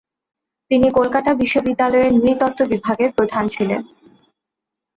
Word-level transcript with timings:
তিনি 0.71 0.87
কলকাতা 0.91 1.31
বিশ্ববিদ্যালয়ের 1.33 2.11
নৃতত্ত্ব 2.15 2.61
বিভাগের 2.65 3.09
প্রধান 3.11 3.43
ছিলেন। 3.47 3.81